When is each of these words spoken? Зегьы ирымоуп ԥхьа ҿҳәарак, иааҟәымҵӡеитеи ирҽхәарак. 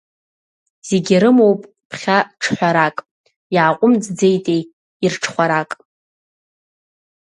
Зегьы 0.87 1.13
ирымоуп 1.15 1.61
ԥхьа 1.89 2.17
ҿҳәарак, 2.41 2.97
иааҟәымҵӡеитеи 3.55 4.61
ирҽхәарак. 5.03 5.71